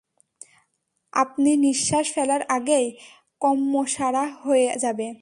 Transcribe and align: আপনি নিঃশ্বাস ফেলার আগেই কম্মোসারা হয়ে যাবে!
আপনি 1.13 1.51
নিঃশ্বাস 1.57 2.07
ফেলার 2.15 2.41
আগেই 2.49 2.87
কম্মোসারা 3.41 4.25
হয়ে 4.43 4.67
যাবে! 4.77 5.07